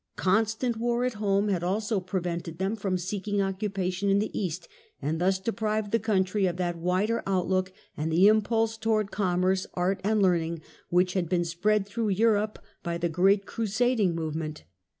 [0.15, 4.67] Constant war at home had also prevented them from seeking occupation in the East,
[4.99, 10.01] and thus deprived the country of that wider outlook and the impulse towards commerce, art
[10.03, 10.59] and learning
[10.89, 14.63] which had been spread through Europe by the great Crusading movement.